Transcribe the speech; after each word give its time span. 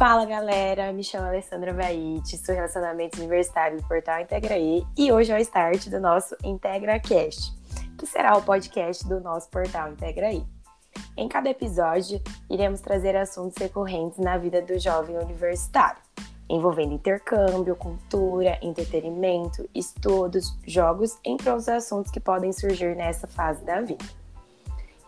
Fala 0.00 0.24
galera, 0.24 0.94
me 0.94 1.04
chamo 1.04 1.26
Alessandra 1.26 1.74
Vaite, 1.74 2.38
sou 2.38 2.54
relacionamento 2.54 3.18
universitário 3.18 3.76
do 3.76 3.86
portal 3.86 4.18
Integraí 4.22 4.82
e 4.96 5.12
hoje 5.12 5.30
é 5.30 5.36
o 5.36 5.38
start 5.38 5.90
do 5.90 6.00
nosso 6.00 6.34
IntegraCast, 6.42 7.52
que 7.98 8.06
será 8.06 8.34
o 8.34 8.42
podcast 8.42 9.06
do 9.06 9.20
nosso 9.20 9.50
portal 9.50 9.92
Integraí. 9.92 10.42
Em 11.18 11.28
cada 11.28 11.50
episódio, 11.50 12.18
iremos 12.48 12.80
trazer 12.80 13.14
assuntos 13.14 13.58
recorrentes 13.58 14.18
na 14.18 14.38
vida 14.38 14.62
do 14.62 14.78
jovem 14.78 15.18
universitário, 15.18 16.00
envolvendo 16.48 16.94
intercâmbio, 16.94 17.76
cultura, 17.76 18.58
entretenimento, 18.62 19.68
estudos, 19.74 20.58
jogos, 20.66 21.18
entre 21.22 21.50
outros 21.50 21.68
assuntos 21.68 22.10
que 22.10 22.20
podem 22.20 22.54
surgir 22.54 22.96
nessa 22.96 23.26
fase 23.26 23.62
da 23.66 23.82
vida. 23.82 24.06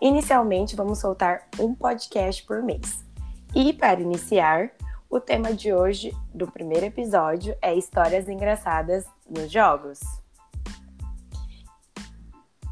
Inicialmente, 0.02 0.76
vamos 0.76 0.98
soltar 0.98 1.48
um 1.58 1.74
podcast 1.74 2.44
por 2.44 2.62
mês. 2.62 3.10
E 3.54 3.70
para 3.74 4.00
iniciar, 4.00 4.70
o 5.10 5.20
tema 5.20 5.52
de 5.52 5.74
hoje, 5.74 6.10
do 6.32 6.50
primeiro 6.50 6.86
episódio, 6.86 7.54
é 7.60 7.74
histórias 7.74 8.26
engraçadas 8.26 9.04
nos 9.28 9.52
jogos. 9.52 10.00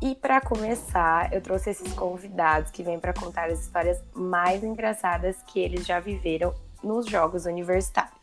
E 0.03 0.15
para 0.15 0.41
começar, 0.41 1.31
eu 1.35 1.43
trouxe 1.43 1.69
esses 1.69 1.93
convidados 1.93 2.71
que 2.71 2.83
vêm 2.83 2.99
para 2.99 3.13
contar 3.13 3.51
as 3.51 3.61
histórias 3.61 4.03
mais 4.15 4.65
engraçadas 4.65 5.37
que 5.43 5.61
eles 5.61 5.87
já 5.87 6.01
viveram 6.01 6.55
nos 6.83 7.05
jogos 7.05 7.45
universitários. 7.45 8.17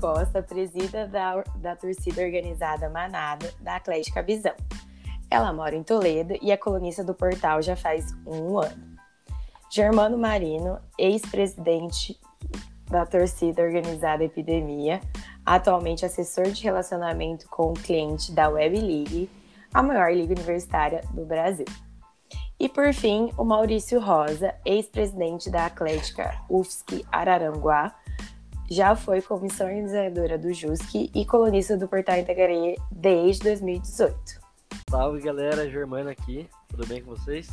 Costa, 0.00 0.40
presida 0.42 1.08
da, 1.08 1.42
da 1.56 1.74
torcida 1.74 2.22
organizada 2.22 2.88
Manada 2.88 3.52
da 3.60 3.76
Atlética 3.76 4.22
Visão. 4.22 4.54
Ela 5.30 5.52
mora 5.52 5.76
em 5.76 5.82
Toledo 5.82 6.34
e 6.40 6.50
é 6.50 6.56
colunista 6.56 7.04
do 7.04 7.14
portal 7.14 7.60
já 7.60 7.76
faz 7.76 8.12
um 8.26 8.58
ano. 8.58 8.96
Germano 9.70 10.16
Marino, 10.16 10.80
ex-presidente 10.98 12.18
da 12.86 13.04
torcida 13.04 13.62
organizada 13.62 14.24
Epidemia, 14.24 15.00
atualmente 15.44 16.06
assessor 16.06 16.50
de 16.50 16.62
relacionamento 16.64 17.46
com 17.48 17.70
o 17.70 17.74
cliente 17.74 18.32
da 18.32 18.48
Web 18.48 18.80
League, 18.80 19.30
a 19.72 19.82
maior 19.82 20.10
liga 20.10 20.32
universitária 20.32 21.02
do 21.12 21.26
Brasil. 21.26 21.66
E 22.58 22.68
por 22.68 22.92
fim, 22.94 23.30
o 23.36 23.44
Maurício 23.44 24.00
Rosa, 24.00 24.54
ex-presidente 24.64 25.50
da 25.50 25.66
Atlética 25.66 26.34
UFSC 26.48 27.04
Araranguá, 27.12 27.94
já 28.70 28.96
foi 28.96 29.22
comissão 29.22 29.66
organizadora 29.66 30.36
do 30.36 30.52
JUSC 30.52 31.10
e 31.14 31.24
colunista 31.24 31.76
do 31.76 31.86
Portal 31.86 32.16
Integrei 32.16 32.76
desde 32.90 33.44
2018. 33.44 34.47
Salve 34.90 35.20
galera, 35.20 35.68
Germana 35.68 36.12
aqui, 36.12 36.48
tudo 36.66 36.86
bem 36.86 37.02
com 37.02 37.10
vocês? 37.10 37.46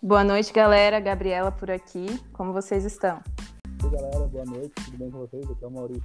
Boa 0.00 0.22
noite 0.22 0.52
galera, 0.52 1.00
Gabriela 1.00 1.50
por 1.50 1.68
aqui, 1.68 2.06
como 2.32 2.52
vocês 2.52 2.84
estão? 2.84 3.20
Oi 3.82 3.90
galera, 3.90 4.28
boa 4.28 4.44
noite, 4.44 4.72
tudo 4.84 4.98
bem 4.98 5.10
com 5.10 5.18
vocês? 5.18 5.50
Aqui 5.50 5.64
é 5.64 5.66
o 5.66 5.70
Maurício. 5.72 6.04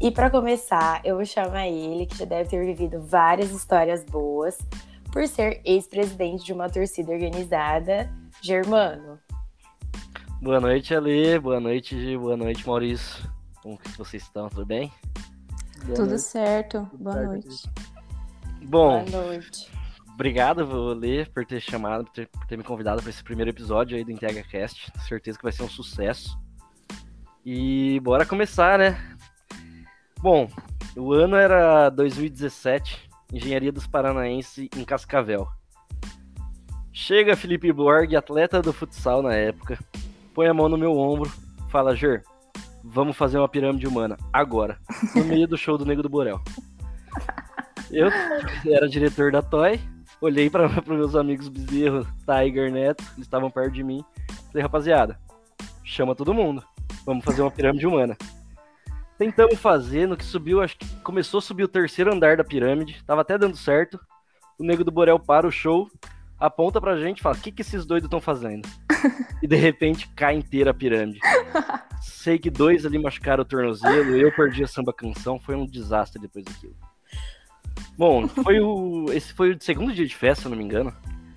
E 0.00 0.10
para 0.10 0.30
começar, 0.30 1.02
eu 1.04 1.16
vou 1.16 1.26
chamar 1.26 1.68
ele, 1.68 2.06
que 2.06 2.16
já 2.16 2.24
deve 2.24 2.48
ter 2.48 2.64
vivido 2.64 3.02
várias 3.02 3.50
histórias 3.50 4.02
boas, 4.02 4.56
por 5.12 5.28
ser 5.28 5.60
ex-presidente 5.62 6.42
de 6.42 6.54
uma 6.54 6.70
torcida 6.70 7.12
organizada, 7.12 8.10
Germano. 8.40 9.18
Boa 10.40 10.58
noite, 10.58 10.94
Ale. 10.94 11.38
Boa 11.38 11.60
noite, 11.60 12.00
Gi. 12.00 12.16
Boa 12.16 12.36
noite, 12.36 12.66
Maurício. 12.66 13.30
Como 13.62 13.76
que 13.76 13.90
vocês 13.98 14.22
estão? 14.22 14.48
Tudo 14.48 14.64
bem? 14.64 14.90
Boa 15.86 15.96
Tudo 15.96 16.08
noite. 16.08 16.22
certo. 16.22 16.88
Tudo 16.90 17.04
Boa 17.04 17.14
certo 17.14 17.26
noite. 17.28 17.70
Bom, 18.64 19.04
Boa 19.04 19.24
noite. 19.24 19.70
obrigado, 20.14 20.90
Ale, 20.90 21.24
por 21.26 21.46
ter 21.46 21.60
chamado, 21.60 22.04
por 22.04 22.12
ter, 22.12 22.26
por 22.26 22.46
ter 22.46 22.56
me 22.56 22.64
convidado 22.64 23.00
para 23.00 23.10
esse 23.10 23.22
primeiro 23.22 23.50
episódio 23.50 23.96
aí 23.96 24.04
do 24.04 24.10
IntegraCast. 24.10 24.90
Tenho 24.90 25.04
certeza 25.04 25.38
que 25.38 25.44
vai 25.44 25.52
ser 25.52 25.62
um 25.62 25.68
sucesso. 25.68 26.36
E 27.44 28.00
bora 28.00 28.26
começar, 28.26 28.78
né? 28.78 28.98
Bom, 30.18 30.48
o 30.96 31.12
ano 31.12 31.36
era 31.36 31.88
2017, 31.90 33.08
Engenharia 33.32 33.70
dos 33.70 33.86
Paranaense 33.86 34.68
em 34.76 34.84
Cascavel. 34.84 35.46
Chega 36.92 37.36
Felipe 37.36 37.70
Borg, 37.72 38.16
atleta 38.16 38.60
do 38.60 38.72
futsal 38.72 39.22
na 39.22 39.34
época, 39.34 39.78
põe 40.34 40.48
a 40.48 40.54
mão 40.54 40.68
no 40.68 40.78
meu 40.78 40.96
ombro, 40.96 41.30
fala, 41.68 41.94
Ger, 41.94 42.24
vamos 42.88 43.16
fazer 43.16 43.38
uma 43.38 43.48
pirâmide 43.48 43.86
humana, 43.86 44.16
agora, 44.32 44.78
no 45.14 45.24
meio 45.24 45.46
do 45.46 45.56
show 45.56 45.76
do 45.76 45.84
Nego 45.84 46.02
do 46.02 46.08
Borel. 46.08 46.40
Eu 47.90 48.08
era 48.66 48.88
diretor 48.88 49.32
da 49.32 49.42
Toy, 49.42 49.80
olhei 50.20 50.48
para 50.48 50.68
meus 50.86 51.14
amigos 51.14 51.48
Bezerro, 51.48 52.06
Tiger, 52.24 52.72
Neto, 52.72 53.02
eles 53.14 53.26
estavam 53.26 53.50
perto 53.50 53.72
de 53.72 53.82
mim, 53.82 54.04
falei, 54.48 54.62
rapaziada, 54.62 55.18
chama 55.84 56.14
todo 56.14 56.34
mundo, 56.34 56.62
vamos 57.04 57.24
fazer 57.24 57.42
uma 57.42 57.50
pirâmide 57.50 57.86
humana. 57.86 58.16
Tentamos 59.18 59.58
fazer, 59.58 60.06
no 60.06 60.16
que 60.16 60.24
subiu, 60.24 60.60
acho 60.60 60.76
que 60.76 60.86
começou 61.00 61.38
a 61.38 61.42
subir 61.42 61.64
o 61.64 61.68
terceiro 61.68 62.12
andar 62.12 62.36
da 62.36 62.44
pirâmide, 62.44 63.02
tava 63.06 63.22
até 63.22 63.38
dando 63.38 63.56
certo, 63.56 63.98
o 64.58 64.64
Nego 64.64 64.84
do 64.84 64.92
Borel 64.92 65.18
para 65.18 65.46
o 65.46 65.50
show, 65.52 65.88
aponta 66.38 66.80
pra 66.80 66.96
gente 66.96 67.18
e 67.18 67.22
fala: 67.22 67.36
o 67.36 67.40
que, 67.40 67.52
que 67.52 67.62
esses 67.62 67.84
doidos 67.84 68.06
estão 68.06 68.20
fazendo? 68.20 68.68
e 69.42 69.46
de 69.46 69.56
repente 69.56 70.08
cai 70.14 70.34
inteira 70.34 70.70
a 70.70 70.74
pirâmide. 70.74 71.20
Sei 72.00 72.38
que 72.38 72.50
dois 72.50 72.84
ali 72.84 72.98
machucaram 72.98 73.42
o 73.42 73.46
tornozelo, 73.46 74.16
eu 74.16 74.32
perdi 74.32 74.64
a 74.64 74.68
samba 74.68 74.92
canção, 74.92 75.40
foi 75.40 75.54
um 75.54 75.66
desastre 75.66 76.20
depois 76.20 76.44
daquilo. 76.44 76.76
Bom, 77.96 78.28
foi 78.28 78.60
o, 78.60 79.06
esse 79.12 79.32
foi 79.32 79.52
o 79.52 79.60
segundo 79.60 79.92
dia 79.92 80.06
de 80.06 80.14
festa, 80.14 80.44
se 80.44 80.48
não 80.48 80.56
me 80.56 80.64
engano. 80.64 80.94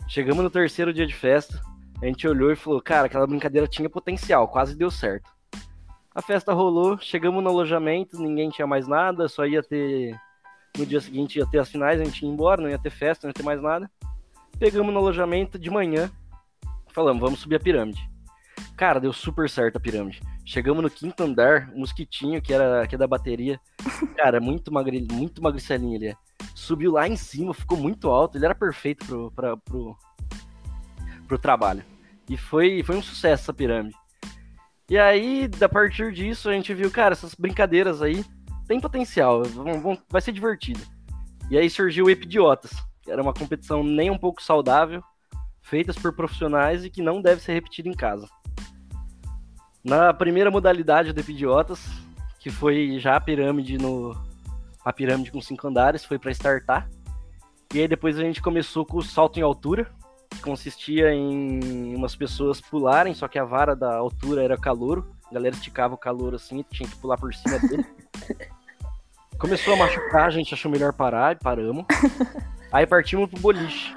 Chegamos 0.08 0.44
no 0.44 0.50
terceiro 0.50 0.94
dia 0.94 1.06
de 1.06 1.14
festa, 1.14 1.62
a 2.02 2.06
gente 2.06 2.28
olhou 2.28 2.52
e 2.52 2.56
falou: 2.56 2.82
cara, 2.82 3.06
aquela 3.06 3.28
brincadeira 3.28 3.68
tinha 3.68 3.90
potencial, 3.90 4.48
quase 4.48 4.76
deu 4.76 4.90
certo. 4.90 5.30
A 6.14 6.22
festa 6.22 6.54
rolou, 6.54 6.98
chegamos 6.98 7.44
no 7.44 7.50
alojamento, 7.50 8.22
ninguém 8.22 8.50
tinha 8.50 8.68
mais 8.68 8.88
nada, 8.88 9.28
só 9.28 9.46
ia 9.46 9.62
ter. 9.62 10.16
No 10.78 10.86
dia 10.86 11.02
seguinte 11.02 11.40
ia 11.40 11.48
ter 11.48 11.60
as 11.60 11.70
finais, 11.70 12.00
a 12.00 12.04
gente 12.04 12.24
ia 12.24 12.30
embora, 12.30 12.62
não 12.62 12.70
ia 12.70 12.78
ter 12.78 12.90
festa, 12.90 13.26
não 13.26 13.30
ia 13.30 13.34
ter 13.34 13.44
mais 13.44 13.62
nada. 13.62 13.90
Pegamos 14.60 14.94
no 14.94 15.00
alojamento 15.00 15.58
de 15.58 15.70
manhã, 15.70 16.12
falamos, 16.90 17.22
vamos 17.22 17.40
subir 17.40 17.56
a 17.56 17.60
pirâmide. 17.60 18.10
Cara, 18.76 19.00
deu 19.00 19.14
super 19.14 19.50
certo 19.50 19.78
a 19.78 19.80
pirâmide. 19.80 20.22
Chegamos 20.46 20.84
no 20.84 20.90
quinto 20.90 21.24
andar, 21.24 21.72
o 21.74 21.80
mosquitinho, 21.80 22.42
que 22.42 22.54
era 22.54 22.86
que 22.86 22.96
é 22.96 22.98
da 22.98 23.08
bateria. 23.08 23.58
Cara, 24.18 24.42
muito, 24.42 24.70
magre, 24.70 25.08
muito 25.12 25.42
magricelinho 25.42 25.96
ele 25.96 26.08
é. 26.08 26.16
Subiu 26.54 26.92
lá 26.92 27.08
em 27.08 27.16
cima, 27.16 27.54
ficou 27.54 27.78
muito 27.78 28.10
alto, 28.10 28.38
ele 28.38 28.46
era 28.46 28.54
perfeito 28.54 29.06
pro, 29.06 29.32
pra, 29.32 29.56
pro, 29.56 29.98
pro 31.26 31.40
trabalho. 31.40 31.84
E 32.30 32.36
foi, 32.36 32.84
foi 32.84 32.98
um 32.98 33.02
sucesso 33.02 33.44
essa 33.44 33.54
pirâmide. 33.54 33.96
E 34.90 34.98
aí, 34.98 35.50
a 35.62 35.70
partir 35.70 36.12
disso, 36.12 36.50
a 36.50 36.54
gente 36.54 36.74
viu, 36.74 36.92
cara, 36.92 37.14
essas 37.14 37.34
brincadeiras 37.34 38.02
aí 38.02 38.26
tem 38.68 38.82
potencial, 38.82 39.44
vão, 39.44 39.80
vão, 39.80 39.98
vai 40.10 40.22
ser 40.22 40.34
divertido. 40.34 40.82
E 41.50 41.58
aí 41.58 41.70
surgiu 41.70 42.06
o 42.06 42.10
Epidiotas, 42.10 42.72
era 43.10 43.22
uma 43.22 43.34
competição 43.34 43.84
nem 43.84 44.10
um 44.10 44.18
pouco 44.18 44.42
saudável, 44.42 45.04
feitas 45.62 45.98
por 45.98 46.14
profissionais 46.14 46.86
e 46.86 46.90
que 46.90 47.02
não 47.02 47.22
deve 47.22 47.42
ser 47.42 47.54
repetida 47.54 47.90
em 47.90 47.94
casa. 47.94 48.28
Na 49.84 50.14
primeira 50.14 50.52
modalidade 50.52 51.14
do 51.14 51.20
Epidiotas, 51.20 51.86
que 52.40 52.50
foi 52.50 53.00
já 53.00 53.16
a 53.16 53.22
pirâmide 53.22 53.78
no 53.78 54.16
a 54.84 54.94
pirâmide 54.94 55.32
com 55.32 55.42
cinco 55.42 55.68
andares, 55.68 56.06
foi 56.06 56.18
para 56.18 56.32
startar. 56.32 56.90
E 57.74 57.80
aí 57.80 57.88
depois 57.88 58.18
a 58.18 58.24
gente 58.24 58.42
começou 58.42 58.86
com 58.86 58.98
o 58.98 59.04
salto 59.04 59.40
em 59.40 59.44
altura, 59.44 59.88
que 60.30 60.42
consistia 60.42 61.14
em 61.14 61.96
umas 61.96 62.16
pessoas 62.16 62.60
pularem, 62.60 63.14
só 63.14 63.28
que 63.28 63.38
a 63.38 63.44
vara 63.44 63.76
da 63.76 63.96
altura 63.96 64.44
era 64.44 64.58
calouro. 64.58 65.14
A 65.30 65.34
galera 65.34 65.56
esticava 65.56 65.94
o 65.94 65.98
calor 65.98 66.34
assim, 66.34 66.66
tinha 66.72 66.90
que 66.90 66.96
pular 66.96 67.18
por 67.18 67.34
cima 67.34 67.60
dele. 67.60 67.86
Começou 69.38 69.74
a 69.76 69.78
machucar, 69.78 70.28
a 70.28 70.32
gente 70.32 70.54
achou 70.54 70.72
melhor 70.72 70.94
parar 70.94 71.36
e 71.36 71.40
paramos. 71.40 71.86
Aí 72.72 72.86
partimos 72.86 73.30
pro 73.30 73.40
boliche. 73.40 73.96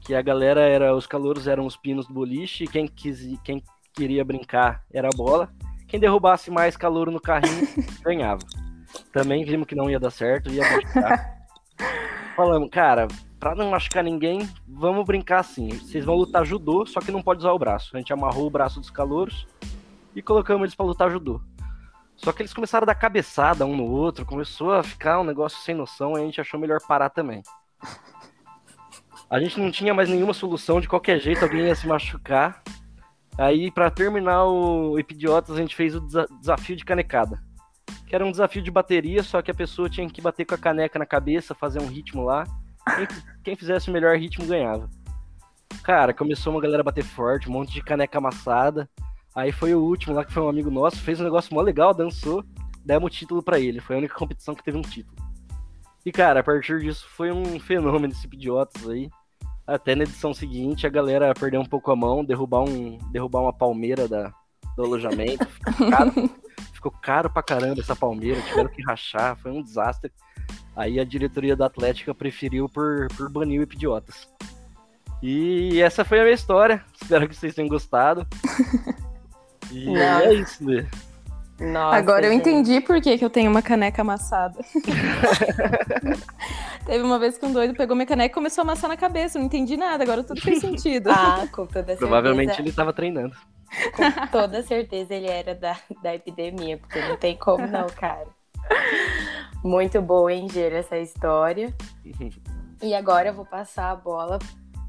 Que 0.00 0.14
a 0.14 0.22
galera 0.22 0.60
era. 0.60 0.94
Os 0.94 1.06
calouros 1.06 1.46
eram 1.46 1.66
os 1.66 1.76
pinos 1.76 2.06
do 2.06 2.14
boliche. 2.14 2.66
Quem, 2.66 2.86
quis, 2.86 3.38
quem 3.44 3.62
queria 3.92 4.24
brincar 4.24 4.82
era 4.92 5.08
a 5.08 5.16
bola. 5.16 5.50
Quem 5.86 5.98
derrubasse 5.98 6.50
mais 6.50 6.76
calouro 6.76 7.10
no 7.10 7.20
carrinho 7.20 7.66
ganhava. 8.02 8.44
Também 9.12 9.44
vimos 9.44 9.66
que 9.66 9.74
não 9.74 9.90
ia 9.90 9.98
dar 9.98 10.10
certo, 10.10 10.50
ia 10.50 10.62
machucar. 10.62 11.38
Falamos, 12.36 12.68
cara, 12.70 13.08
pra 13.40 13.54
não 13.54 13.70
machucar 13.70 14.04
ninguém, 14.04 14.48
vamos 14.66 15.04
brincar 15.04 15.40
assim. 15.40 15.68
Vocês 15.70 16.04
vão 16.04 16.14
lutar 16.14 16.44
judô, 16.44 16.86
só 16.86 17.00
que 17.00 17.10
não 17.10 17.22
pode 17.22 17.40
usar 17.40 17.52
o 17.52 17.58
braço. 17.58 17.90
A 17.94 17.98
gente 17.98 18.12
amarrou 18.12 18.46
o 18.46 18.50
braço 18.50 18.80
dos 18.80 18.90
calouros 18.90 19.46
e 20.14 20.22
colocamos 20.22 20.62
eles 20.62 20.74
para 20.74 20.86
lutar 20.86 21.10
judô. 21.10 21.40
Só 22.16 22.32
que 22.32 22.42
eles 22.42 22.52
começaram 22.52 22.84
a 22.84 22.86
dar 22.86 22.94
cabeçada 22.94 23.64
um 23.64 23.76
no 23.76 23.84
outro, 23.84 24.26
começou 24.26 24.72
a 24.72 24.82
ficar 24.82 25.20
um 25.20 25.24
negócio 25.24 25.58
sem 25.62 25.74
noção 25.74 26.18
e 26.18 26.20
a 26.20 26.24
gente 26.24 26.40
achou 26.40 26.58
melhor 26.58 26.80
parar 26.86 27.10
também. 27.10 27.42
A 29.30 29.38
gente 29.38 29.60
não 29.60 29.70
tinha 29.70 29.92
mais 29.92 30.08
nenhuma 30.08 30.32
solução, 30.32 30.80
de 30.80 30.88
qualquer 30.88 31.20
jeito 31.20 31.42
alguém 31.42 31.66
ia 31.66 31.74
se 31.74 31.86
machucar. 31.86 32.62
Aí, 33.36 33.70
para 33.70 33.90
terminar 33.90 34.44
o 34.46 34.98
Epidiotas, 34.98 35.56
a 35.56 35.60
gente 35.60 35.76
fez 35.76 35.94
o 35.94 36.00
desa 36.00 36.26
desafio 36.40 36.74
de 36.74 36.84
canecada. 36.84 37.38
Que 38.06 38.14
era 38.14 38.24
um 38.24 38.30
desafio 38.30 38.62
de 38.62 38.70
bateria, 38.70 39.22
só 39.22 39.42
que 39.42 39.50
a 39.50 39.54
pessoa 39.54 39.88
tinha 39.88 40.08
que 40.08 40.22
bater 40.22 40.46
com 40.46 40.54
a 40.54 40.58
caneca 40.58 40.98
na 40.98 41.04
cabeça, 41.04 41.54
fazer 41.54 41.78
um 41.78 41.86
ritmo 41.86 42.24
lá. 42.24 42.44
Quem, 42.96 43.06
quem 43.44 43.56
fizesse 43.56 43.90
o 43.90 43.92
melhor 43.92 44.16
ritmo 44.16 44.46
ganhava. 44.46 44.88
Cara, 45.84 46.14
começou 46.14 46.52
uma 46.52 46.60
galera 46.60 46.80
a 46.80 46.84
bater 46.84 47.04
forte, 47.04 47.48
um 47.48 47.52
monte 47.52 47.72
de 47.74 47.82
caneca 47.82 48.16
amassada. 48.16 48.88
Aí 49.34 49.52
foi 49.52 49.74
o 49.74 49.80
último 49.80 50.14
lá, 50.14 50.24
que 50.24 50.32
foi 50.32 50.42
um 50.42 50.48
amigo 50.48 50.70
nosso, 50.70 50.96
fez 50.96 51.20
um 51.20 51.24
negócio 51.24 51.54
mó 51.54 51.60
legal, 51.60 51.92
dançou, 51.92 52.42
demos 52.82 53.06
o 53.06 53.14
título 53.14 53.42
para 53.42 53.60
ele. 53.60 53.78
Foi 53.78 53.94
a 53.94 53.98
única 53.98 54.14
competição 54.14 54.54
que 54.54 54.64
teve 54.64 54.78
um 54.78 54.82
título. 54.82 55.27
E, 56.08 56.10
cara, 56.10 56.40
a 56.40 56.42
partir 56.42 56.80
disso 56.80 57.06
foi 57.06 57.30
um 57.30 57.60
fenômeno 57.60 58.14
esse 58.14 58.26
idiotas 58.26 58.88
aí. 58.88 59.10
Até 59.66 59.94
na 59.94 60.04
edição 60.04 60.32
seguinte, 60.32 60.86
a 60.86 60.90
galera 60.90 61.34
perdeu 61.34 61.60
um 61.60 61.66
pouco 61.66 61.90
a 61.90 61.96
mão, 61.96 62.24
derrubar, 62.24 62.62
um, 62.62 62.96
derrubar 63.12 63.42
uma 63.42 63.52
palmeira 63.52 64.08
da, 64.08 64.32
do 64.74 64.84
alojamento. 64.84 65.44
Ficou 65.60 65.90
caro, 65.90 66.30
ficou 66.72 66.92
caro 66.92 67.30
pra 67.30 67.42
caramba 67.42 67.82
essa 67.82 67.94
palmeira, 67.94 68.40
tiveram 68.40 68.70
que 68.70 68.82
rachar, 68.82 69.36
foi 69.36 69.50
um 69.50 69.62
desastre. 69.62 70.10
Aí 70.74 70.98
a 70.98 71.04
diretoria 71.04 71.54
da 71.54 71.66
Atlética 71.66 72.14
preferiu 72.14 72.70
por, 72.70 73.08
por 73.14 73.28
banir 73.28 73.60
o 73.60 73.64
Epidiotas. 73.64 74.26
E 75.22 75.78
essa 75.82 76.06
foi 76.06 76.20
a 76.20 76.22
minha 76.22 76.34
história. 76.34 76.82
Espero 77.02 77.28
que 77.28 77.36
vocês 77.36 77.54
tenham 77.54 77.68
gostado. 77.68 78.26
E 79.70 79.84
Não. 79.84 79.96
é 79.96 80.32
isso, 80.32 80.64
né? 80.64 80.88
Nossa, 81.60 81.96
Agora 81.96 82.26
eu 82.26 82.32
entendi 82.32 82.80
por 82.80 83.00
que, 83.00 83.18
que 83.18 83.24
eu 83.24 83.30
tenho 83.30 83.50
uma 83.50 83.60
caneca 83.60 84.02
amassada. 84.02 84.58
Teve 86.86 87.02
uma 87.02 87.18
vez 87.18 87.36
que 87.36 87.44
um 87.44 87.52
doido 87.52 87.74
pegou 87.74 87.96
minha 87.96 88.06
caneca 88.06 88.32
e 88.32 88.34
começou 88.34 88.62
a 88.62 88.64
amassar 88.64 88.88
na 88.88 88.96
cabeça. 88.96 89.38
Não 89.38 89.46
entendi 89.46 89.76
nada, 89.76 90.04
agora 90.04 90.22
tudo 90.22 90.40
fez 90.40 90.60
sentido. 90.60 91.10
ah, 91.10 91.46
com 91.50 91.66
toda 91.66 91.74
certeza. 91.74 91.98
Provavelmente 91.98 92.60
ele 92.60 92.70
estava 92.70 92.92
treinando. 92.92 93.34
Com 93.92 94.26
toda 94.30 94.62
certeza 94.62 95.12
ele 95.12 95.26
era 95.26 95.54
da, 95.54 95.76
da 96.00 96.14
epidemia, 96.14 96.78
porque 96.78 97.00
não 97.00 97.16
tem 97.16 97.36
como 97.36 97.66
não, 97.66 97.88
cara. 97.88 98.28
Muito 99.62 100.00
boa, 100.00 100.32
hein, 100.32 100.48
Gera, 100.48 100.78
essa 100.78 100.96
história. 100.96 101.74
E 102.80 102.94
agora 102.94 103.30
eu 103.30 103.34
vou 103.34 103.44
passar 103.44 103.90
a 103.90 103.96
bola 103.96 104.38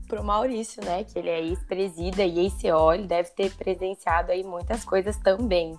pro 0.07 0.23
Maurício, 0.23 0.85
né? 0.85 1.03
Que 1.03 1.17
ele 1.17 1.29
é 1.29 1.41
ex-presida 1.41 2.23
e 2.23 2.39
ex-CO, 2.39 2.93
ele 2.93 3.07
deve 3.07 3.31
ter 3.31 3.51
presenciado 3.55 4.31
aí 4.31 4.43
muitas 4.43 4.85
coisas 4.85 5.17
também. 5.17 5.75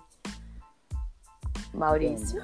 Maurício. 1.73 2.43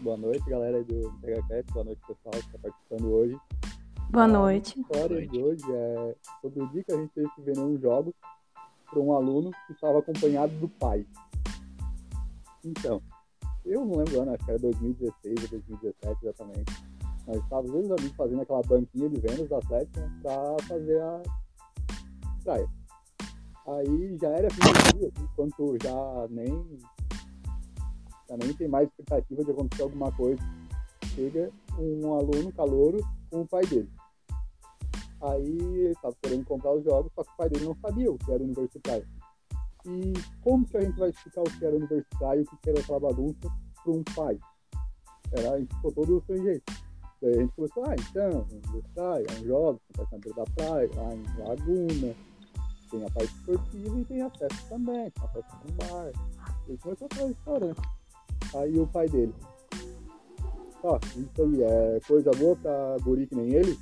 Boa 0.00 0.16
noite, 0.16 0.48
galera 0.48 0.82
do 0.82 1.10
THCast. 1.20 1.72
Boa 1.72 1.84
noite, 1.84 2.00
pessoal 2.06 2.32
que 2.32 2.38
está 2.38 2.58
participando 2.58 3.12
hoje. 3.12 3.38
Boa 4.10 4.26
noite. 4.26 4.78
A 4.78 4.80
história 4.80 5.26
de 5.26 5.42
hoje 5.42 5.64
é 5.70 6.16
sobre 6.40 6.62
o 6.62 6.68
dia 6.68 6.84
que 6.84 6.92
a 6.92 6.96
gente 6.96 7.12
teve 7.14 7.28
que 7.34 7.42
ver 7.42 7.58
um 7.58 7.78
jogo 7.78 8.14
para 8.90 9.00
um 9.00 9.12
aluno 9.12 9.50
que 9.66 9.72
estava 9.72 9.98
acompanhado 9.98 10.54
do 10.54 10.68
pai. 10.68 11.06
Então, 12.64 13.02
eu 13.64 13.84
não 13.84 13.98
lembro 13.98 14.22
ano, 14.22 14.34
acho 14.34 14.44
que 14.44 14.50
era 14.50 14.58
2016 14.58 15.42
ou 15.42 15.48
2017 15.48 16.18
exatamente. 16.22 16.72
Nós 17.26 17.36
estávamos 17.36 17.72
dois 17.72 17.90
amigos 17.90 18.16
fazendo 18.16 18.42
aquela 18.42 18.62
banquinha 18.62 19.08
de 19.10 19.20
vendas 19.20 19.48
da 19.48 19.58
Atlética 19.58 20.00
né, 20.00 20.20
para 20.22 20.56
fazer 20.66 21.00
a 21.02 21.22
praia. 22.42 22.68
Aí 23.66 24.16
já 24.20 24.28
era 24.28 24.48
fim 24.48 24.60
do 24.60 24.98
dia, 24.98 25.12
enquanto 25.20 25.76
já 25.82 26.28
nem 26.30 26.78
já 28.28 28.36
nem 28.36 28.52
tem 28.52 28.68
mais 28.68 28.88
expectativa 28.88 29.44
de 29.44 29.50
acontecer 29.50 29.82
alguma 29.82 30.12
coisa. 30.12 30.42
Chega 31.14 31.50
um 31.78 32.14
aluno 32.14 32.52
calouro 32.52 32.98
com 33.30 33.42
o 33.42 33.46
pai 33.46 33.64
dele. 33.66 33.90
Aí 35.20 35.58
ele 35.58 35.92
estava 35.92 36.14
querendo 36.22 36.44
comprar 36.44 36.72
os 36.72 36.84
jogos, 36.84 37.10
só 37.14 37.24
que 37.24 37.30
o 37.30 37.36
pai 37.36 37.48
dele 37.48 37.64
não 37.64 37.76
sabia 37.76 38.12
o 38.12 38.18
que 38.18 38.30
era 38.30 38.42
universitário. 38.42 39.06
E 39.86 40.12
como 40.42 40.66
que 40.66 40.76
a 40.76 40.80
gente 40.80 40.98
vai 40.98 41.10
explicar 41.10 41.42
o 41.42 41.44
que 41.44 41.64
era 41.64 41.76
universitário 41.76 42.42
e 42.42 42.44
o 42.44 42.58
que 42.58 42.70
era 42.70 42.80
aquela 42.80 43.00
bagunça 43.00 43.48
para 43.82 43.92
um 43.92 44.04
pai? 44.14 44.38
Era, 45.32 45.52
a 45.52 45.58
gente 45.58 45.74
ficou 45.74 45.92
todo 45.92 46.22
sem 46.26 46.42
jeito. 46.42 46.72
Daí 47.22 47.32
a 47.32 47.40
gente 47.40 47.52
começou, 47.54 47.84
ah, 47.86 47.94
então, 47.94 48.46
universitário, 48.50 49.26
é 49.28 49.40
um 49.40 49.44
jogo, 49.46 49.80
acontece 49.94 50.12
na 50.12 50.18
beira 50.18 50.44
da 50.44 50.52
praia, 50.52 50.90
lá 50.94 51.14
em 51.14 51.24
Laguna, 51.38 52.14
tem 52.90 53.04
a 53.04 53.10
parte 53.10 53.34
esportiva 53.34 54.00
e 54.00 54.04
tem 54.04 54.22
a 54.22 54.30
festa 54.30 54.68
também, 54.68 55.10
tem 55.10 55.24
a 55.24 55.28
festa 55.28 55.56
no 55.64 55.72
bar. 55.72 56.12
Ele 56.68 56.78
começou 56.78 57.08
a 57.10 57.14
falar 57.14 57.28
restaurante. 57.28 57.80
Aí 58.54 58.78
o 58.78 58.86
pai 58.86 59.08
dele, 59.08 59.34
ó, 60.82 60.98
isso 61.16 61.42
aí 61.42 61.62
é 61.62 62.00
coisa 62.06 62.30
boa 62.32 62.56
pra 62.56 62.96
guri 63.02 63.26
que 63.26 63.34
nem 63.34 63.52
ele? 63.52 63.78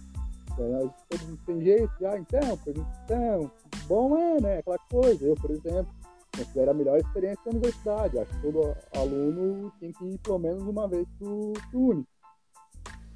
Todos 0.57 1.41
tem 1.47 1.61
jeito, 1.63 1.93
ah, 2.07 2.19
então, 2.19 2.59
então, 2.67 3.51
bom 3.87 4.17
é, 4.17 4.41
né? 4.41 4.59
Aquela 4.59 4.79
coisa. 4.91 5.25
Eu, 5.25 5.35
por 5.35 5.51
exemplo, 5.51 5.93
considero 6.37 6.71
a 6.71 6.75
melhor 6.75 6.99
experiência 6.99 7.43
da 7.45 7.51
universidade. 7.51 8.19
Acho 8.19 8.31
que 8.33 8.43
todo 8.43 8.77
aluno 8.97 9.73
tem 9.81 9.93
que 9.93 10.05
ir 10.05 10.19
pelo 10.19 10.39
menos 10.39 10.63
uma 10.63 10.89
vez 10.89 11.07
pro, 11.19 11.53
pro 11.71 11.81
Uni. 11.81 12.07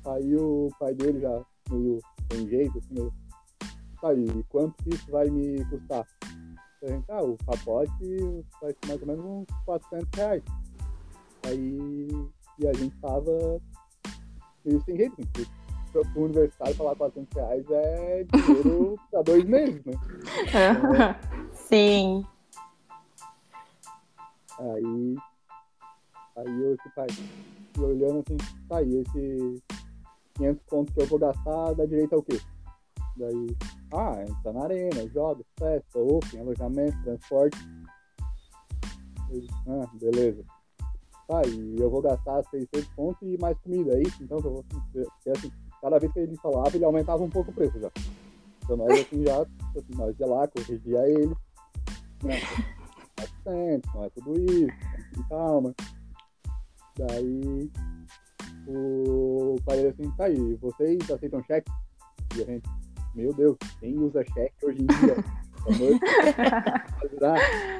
Aí 0.06 0.36
o 0.36 0.68
pai 0.78 0.94
dele 0.94 1.20
já 1.20 1.44
meio 1.70 2.00
sem 2.32 2.48
jeito, 2.48 2.78
assim, 2.78 2.94
meio, 2.94 3.12
tá 4.00 4.08
aí, 4.08 4.44
quanto 4.48 4.74
isso 4.88 5.10
vai 5.10 5.28
me 5.28 5.64
custar? 5.66 6.06
Ah, 7.08 7.22
o 7.22 7.36
pacote 7.44 8.44
vai 8.60 8.72
ser 8.72 8.86
mais 8.86 9.00
ou 9.00 9.06
menos 9.06 9.24
uns 9.24 9.46
400 9.64 10.08
reais. 10.14 10.42
Aí 11.48 12.08
e 12.58 12.66
a 12.66 12.72
gente 12.72 12.94
tava 12.96 13.60
meio 14.64 14.82
sem 14.84 14.96
jeito, 14.96 15.16
porque 15.16 15.46
pro 15.92 16.24
universitário 16.24 16.74
falar 16.74 16.96
400 16.96 17.34
reais 17.34 17.70
é 17.70 18.24
dinheiro 18.24 18.98
pra 19.10 19.22
dois 19.22 19.44
meses, 19.44 19.84
né? 19.84 19.92
É. 20.52 21.54
Sim. 21.54 22.26
Aí, 24.58 25.16
aí 26.36 26.62
eu, 26.62 26.76
tipo, 26.78 27.00
aí, 27.00 27.08
olhando 27.78 28.24
assim, 28.26 28.36
tá 28.68 28.78
aí, 28.78 28.96
esse 28.96 29.62
500 30.34 30.62
pontos 30.64 30.94
que 30.94 31.00
eu 31.00 31.06
vou 31.06 31.18
gastar 31.18 31.74
dá 31.74 31.86
direito 31.86 32.14
ao 32.14 32.22
quê? 32.22 32.40
Daí, 33.16 33.56
ah, 33.92 34.24
entra 34.28 34.52
na 34.52 34.64
arena, 34.64 35.08
joga, 35.08 35.44
festa, 35.58 35.98
open, 35.98 36.40
alojamento, 36.40 37.00
transporte. 37.02 37.58
Eu, 39.30 39.42
ah, 39.68 39.88
beleza. 39.94 40.44
Tá, 41.28 41.42
e 41.46 41.76
eu 41.78 41.90
vou 41.90 42.00
gastar 42.00 42.42
600 42.44 42.88
pontos 42.96 43.20
e 43.22 43.36
mais 43.38 43.56
comida, 43.58 43.94
é 43.94 44.00
isso? 44.00 44.16
Então, 44.22 44.38
eu 44.38 44.42
vou, 44.42 44.64
porque, 44.64 45.30
assim, 45.30 45.52
cada 45.80 45.98
vez 45.98 46.10
que 46.10 46.20
ele 46.20 46.36
falava, 46.36 46.74
ele 46.74 46.86
aumentava 46.86 47.22
um 47.22 47.28
pouco 47.28 47.50
o 47.50 47.54
preço 47.54 47.78
já. 47.78 47.90
Então 48.64 48.76
nós 48.76 49.00
assim 49.00 49.24
já, 49.24 49.40
assim, 49.40 49.94
nós 49.96 50.18
ia 50.20 50.26
lá, 50.26 50.46
corrigia 50.48 51.08
ele. 51.08 51.34
Né? 52.22 52.40
não 53.94 54.04
é 54.04 54.10
tudo 54.10 54.34
isso, 54.40 55.28
calma. 55.28 55.74
Daí 56.98 57.70
o 58.66 59.56
pai 59.64 59.76
dele 59.78 59.88
assim, 59.88 60.10
tá 60.16 60.24
aí, 60.24 60.54
vocês 60.56 61.10
aceitam 61.10 61.42
cheque? 61.44 61.70
E 62.36 62.42
a 62.42 62.44
gente, 62.44 62.68
meu 63.14 63.32
Deus, 63.32 63.56
quem 63.80 63.98
usa 63.98 64.22
cheque 64.34 64.66
hoje 64.66 64.82
em 64.82 64.86
dia? 64.86 65.16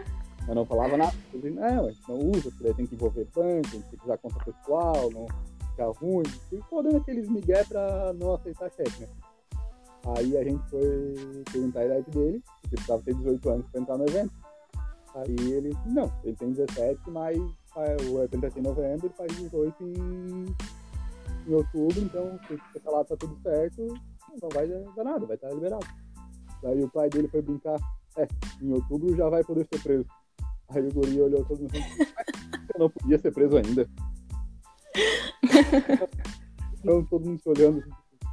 Eu 0.48 0.54
não 0.54 0.64
falava 0.64 0.96
nada. 0.96 1.14
Eu 1.32 1.40
disse, 1.40 1.54
não, 1.54 1.90
não 2.08 2.30
usa, 2.30 2.50
porque 2.50 2.74
tem 2.74 2.86
que 2.86 2.94
envolver 2.94 3.26
banco, 3.34 3.70
tem 3.70 3.82
que 3.82 4.04
usar 4.04 4.18
conta 4.18 4.44
pessoal, 4.44 5.10
não 5.10 5.26
ficar 5.70 5.88
ruim. 5.98 6.24
Ficou 6.48 6.82
dando 6.82 6.96
aqueles 6.96 7.28
migué 7.28 7.62
pra 7.64 8.12
não 8.14 8.34
aceitar 8.34 8.70
cheque, 8.70 9.02
né? 9.02 9.08
Aí 10.16 10.36
a 10.36 10.44
gente 10.44 10.62
foi 10.70 11.44
perguntar 11.52 11.80
a 11.80 11.86
idade 11.86 12.10
dele, 12.10 12.42
porque 12.62 12.76
precisava 12.76 13.02
ter 13.02 13.14
18 13.14 13.50
anos 13.50 13.66
pra 13.70 13.80
entrar 13.80 13.98
no 13.98 14.04
evento. 14.08 14.32
Aí 15.14 15.52
ele 15.52 15.70
disse, 15.70 15.88
não, 15.88 16.12
ele 16.24 16.36
tem 16.36 16.52
17, 16.52 17.10
mas 17.10 17.36
o 18.10 18.22
evento 18.22 18.46
é 18.46 18.58
em 18.58 18.62
novembro, 18.62 19.06
ele 19.06 19.14
faz 19.14 19.36
18 19.36 19.84
em 19.84 20.46
em 21.48 21.54
outubro, 21.54 22.00
então 22.00 22.38
se 22.46 22.58
ficar 22.72 22.90
lá 22.90 23.04
tá 23.04 23.16
tudo 23.16 23.36
certo, 23.42 23.86
não 24.40 24.48
vai 24.52 24.68
dar 24.68 25.04
nada, 25.04 25.26
vai 25.26 25.34
estar 25.34 25.50
liberado. 25.50 25.86
Daí 26.62 26.82
o 26.82 26.90
pai 26.90 27.08
dele 27.08 27.28
foi 27.28 27.40
brincar, 27.40 27.78
é, 28.16 28.28
em 28.60 28.72
outubro 28.72 29.16
já 29.16 29.28
vai 29.28 29.42
poder 29.42 29.66
ser 29.72 29.82
preso. 29.82 30.06
Aí 30.70 30.86
o 30.86 30.92
guri 30.92 31.20
olhou 31.20 31.44
todo 31.44 31.60
mundo 31.60 31.72
eu 32.74 32.80
não 32.80 32.90
podia 32.90 33.18
ser 33.18 33.32
preso 33.32 33.56
ainda. 33.56 33.88
então 36.78 37.04
todo 37.04 37.26
mundo 37.26 37.40
se 37.40 37.48
olhando, 37.48 37.84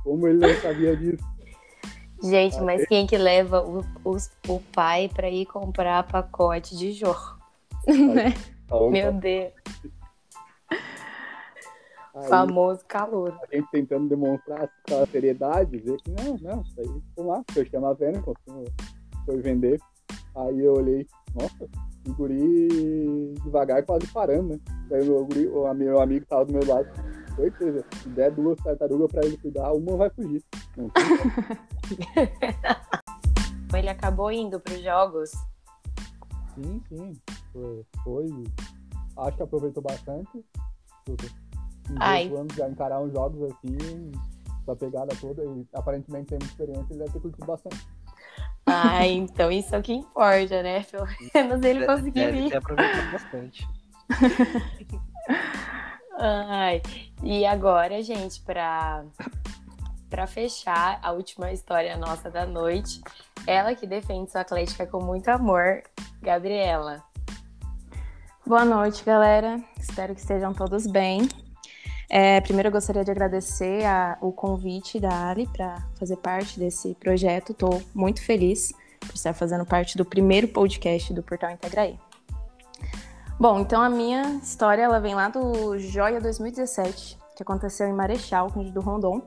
como 0.04 0.27
ele 0.27 0.39
não 0.39 0.62
sabia 0.62 0.96
disso. 0.96 1.24
Gente, 2.24 2.60
mas 2.62 2.86
quem 2.88 3.06
que 3.06 3.18
leva 3.18 3.62
o, 3.62 3.82
o, 4.04 4.18
o 4.48 4.60
pai 4.72 5.10
para 5.10 5.30
ir 5.30 5.46
comprar 5.46 6.04
pacote 6.04 6.77
de 6.77 6.92
jogo? 6.94 7.36
Né? 7.88 8.34
Meu 8.89 9.13
Deus. 9.13 9.54
Aí, 12.15 12.30
Famoso 12.30 12.84
calor. 12.88 13.38
A 13.44 13.56
gente 13.56 13.70
tentando 13.70 14.08
demonstrar 14.08 14.70
a 14.89 15.06
seriedade, 15.06 15.77
dizer 15.77 15.98
que 16.01 16.10
não, 16.12 16.38
não, 16.38 16.62
isso 16.62 16.80
aí, 16.80 16.88
vamos 17.15 17.32
lá, 17.32 17.44
eu 17.56 17.65
chamo 17.65 17.86
a 17.86 17.94
venda, 17.94 18.24
foi 19.25 19.42
vender. 19.42 19.80
Aí 20.36 20.62
eu 20.62 20.74
olhei, 20.74 21.06
nossa, 21.36 21.70
o 22.08 22.14
guri 22.14 23.34
devagar 23.44 23.84
quase 23.86 24.08
parando, 24.08 24.50
né? 24.50 24.60
Aí 24.92 25.02
o, 25.02 25.06
meu, 25.06 25.26
guri, 25.26 25.48
o 25.48 25.74
meu 25.74 26.02
amigo 26.02 26.26
tava 26.28 26.46
do 26.46 26.54
meu 26.54 26.66
lado, 26.66 26.88
certeza, 27.36 27.84
se 28.02 28.08
der 28.10 28.32
duas 28.32 28.58
tartarugas 28.64 29.12
pra 29.12 29.26
ele 29.26 29.38
cuidar, 29.38 29.74
uma 29.74 29.98
vai 29.98 30.10
fugir. 30.10 30.44
Não 30.78 30.90
ele 33.78 33.90
acabou 33.90 34.32
indo 34.32 34.58
pros 34.60 34.82
jogos? 34.82 35.32
Sim, 36.56 36.82
sim. 36.88 37.14
Foi, 37.52 37.86
foi. 38.04 38.44
Acho 39.18 39.38
que 39.38 39.44
aproveitou 39.44 39.84
bastante. 39.84 40.46
Em 41.90 41.96
Ai. 42.00 42.28
anos 42.28 42.56
já 42.56 42.70
encarar 42.70 43.02
uns 43.02 43.14
jogos 43.14 43.52
assim, 43.52 44.12
da 44.66 44.76
pegada 44.76 45.16
toda, 45.20 45.44
e 45.44 45.68
aparentemente 45.74 46.28
tem 46.28 46.38
muita 46.40 46.54
experiência, 46.54 46.88
ele 46.90 47.00
deve 47.00 47.12
ter 47.12 47.20
curtido 47.20 47.46
bastante. 47.46 47.86
Ah, 48.98 49.08
então 49.08 49.52
isso 49.52 49.75
é 49.75 49.78
o 49.78 49.82
que 49.82 49.94
importa, 49.94 50.64
né? 50.64 50.84
Pelo 50.84 51.06
menos 51.34 51.62
ele 51.64 51.86
conseguiu 51.86 52.30
ir. 52.30 52.46
Ele 52.46 52.56
aproveitar 52.56 53.12
bastante. 53.12 53.68
Ai, 56.18 56.82
e 57.22 57.46
agora, 57.46 58.02
gente, 58.02 58.42
para 58.42 59.04
para 60.10 60.28
fechar 60.28 61.00
a 61.02 61.12
última 61.12 61.52
história 61.52 61.98
nossa 61.98 62.30
da 62.30 62.46
noite, 62.46 63.02
ela 63.46 63.75
que 63.75 63.86
defende 63.86 64.32
sua 64.32 64.42
Atlética 64.42 64.86
com 64.88 65.04
muito 65.04 65.28
amor, 65.28 65.84
Gabriela. 66.22 67.04
Boa 68.48 68.64
noite, 68.64 69.04
galera. 69.04 69.60
Espero 69.78 70.16
que 70.16 70.22
estejam 70.22 70.54
todos 70.54 70.88
bem. 70.88 71.28
É, 72.10 72.40
primeiro, 72.40 72.70
eu 72.70 72.72
gostaria 72.72 73.04
de 73.04 73.12
agradecer 73.12 73.84
a, 73.84 74.18
o 74.22 74.32
convite 74.32 75.00
da 75.00 75.30
Ali 75.30 75.48
para 75.48 75.86
fazer 76.00 76.16
parte 76.18 76.60
desse 76.60 76.96
projeto. 76.96 77.52
Estou 77.52 77.82
muito 77.94 78.22
feliz 78.22 78.72
por 79.16 79.18
estar 79.18 79.34
fazendo 79.34 79.66
parte 79.66 79.98
do 79.98 80.04
primeiro 80.04 80.46
podcast 80.50 81.14
do 81.14 81.24
Portal 81.24 81.52
Integraí. 81.52 81.98
Bom, 83.40 83.62
então 83.62 83.82
a 83.82 83.90
minha 83.90 84.24
história 84.44 84.84
ela 84.84 85.00
vem 85.00 85.16
lá 85.16 85.30
do 85.30 85.80
Joia 85.80 86.20
2017, 86.20 87.18
que 87.36 87.42
aconteceu 87.42 87.88
em 87.88 87.94
Marechal, 87.94 88.50
do 88.52 88.82
Rondon. 88.82 89.22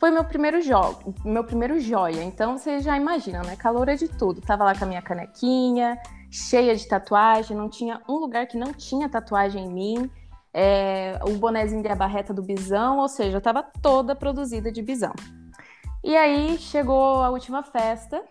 Foi 0.00 0.10
meu 0.10 0.24
primeiro 0.24 0.60
jogo, 0.60 1.14
meu 1.24 1.44
primeiro 1.44 1.78
joia. 1.78 2.24
Então 2.24 2.58
vocês 2.58 2.82
já 2.82 2.96
imaginam, 2.96 3.42
né? 3.42 3.54
Calor 3.54 3.88
é 3.88 3.94
de 3.94 4.08
tudo. 4.08 4.40
Tava 4.40 4.64
lá 4.64 4.76
com 4.76 4.84
a 4.84 4.88
minha 4.88 5.00
canequinha, 5.02 5.96
cheia 6.28 6.74
de 6.74 6.86
tatuagem, 6.88 7.56
não 7.56 7.68
tinha 7.68 8.00
um 8.08 8.14
lugar 8.14 8.48
que 8.48 8.56
não 8.56 8.72
tinha 8.72 9.08
tatuagem 9.08 9.66
em 9.66 9.72
mim. 9.72 10.10
É, 10.52 11.18
o 11.24 11.38
bonezinho 11.38 11.82
da 11.82 11.94
barreta 11.94 12.34
do 12.34 12.42
bisão, 12.42 12.98
ou 12.98 13.08
seja, 13.08 13.36
eu 13.36 13.40
tava 13.40 13.62
toda 13.62 14.16
produzida 14.16 14.72
de 14.72 14.82
bisão. 14.82 15.14
E 16.02 16.16
aí 16.16 16.58
chegou 16.58 17.22
a 17.22 17.30
última 17.30 17.62
festa 17.62 18.22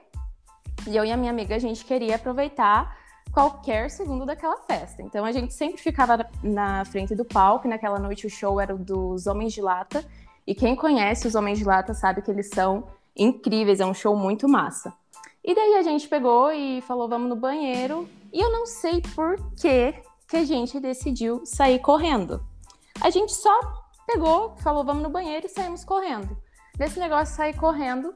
e 0.88 0.96
eu 0.96 1.06
e 1.06 1.12
a 1.12 1.18
minha 1.18 1.32
amiga 1.32 1.56
a 1.56 1.60
gente 1.60 1.86
queria 1.86 2.16
aproveitar 2.16 2.98
qualquer 3.32 3.90
segundo 3.90 4.26
daquela 4.26 4.58
festa. 4.58 5.02
Então 5.02 5.24
a 5.24 5.32
gente 5.32 5.54
sempre 5.54 5.82
ficava 5.82 6.28
na 6.44 6.84
frente 6.86 7.16
do 7.16 7.26
palco. 7.26 7.68
Naquela 7.68 8.00
noite 8.00 8.28
o 8.28 8.30
show 8.30 8.60
era 8.60 8.76
o 8.76 8.78
dos 8.78 9.28
Homens 9.28 9.54
de 9.54 9.62
Lata. 9.62 10.06
E 10.46 10.54
quem 10.54 10.76
conhece 10.76 11.28
os 11.28 11.36
Homens 11.36 11.60
de 11.60 11.66
Lata 11.66 11.94
sabe 11.94 12.22
que 12.22 12.32
eles 12.32 12.50
são 12.50 12.88
incríveis, 13.16 13.80
é 13.80 13.86
um 13.86 13.94
show 13.94 14.16
muito 14.16 14.48
massa. 14.48 14.94
E 15.44 15.56
daí 15.56 15.76
a 15.76 15.82
gente 15.82 16.08
pegou 16.08 16.52
e 16.52 16.82
falou: 16.82 17.08
vamos 17.08 17.30
no 17.30 17.36
banheiro. 17.36 18.08
E 18.32 18.40
eu 18.40 18.52
não 18.52 18.66
sei 18.66 19.02
por 19.16 19.36
que, 19.56 19.94
que 20.28 20.38
a 20.38 20.46
gente 20.46 20.80
decidiu 20.80 21.42
sair 21.46 21.80
correndo. 21.80 22.44
A 23.02 23.10
gente 23.10 23.34
só 23.34 23.60
pegou, 24.06 24.56
falou: 24.58 24.84
vamos 24.84 25.04
no 25.04 25.10
banheiro 25.10 25.46
e 25.46 25.50
saímos 25.50 25.84
correndo. 25.84 26.38
Desse 26.78 27.00
negócio 27.00 27.36
sair 27.36 27.56
correndo, 27.56 28.14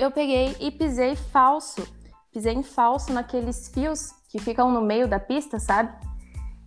eu 0.00 0.10
peguei 0.10 0.56
e 0.58 0.70
pisei 0.70 1.14
falso. 1.14 1.86
Pisei 2.32 2.54
em 2.54 2.62
falso 2.62 3.12
naqueles 3.12 3.68
fios 3.68 4.12
que 4.30 4.38
ficam 4.38 4.70
no 4.72 4.80
meio 4.80 5.06
da 5.06 5.20
pista, 5.20 5.58
sabe? 5.58 5.92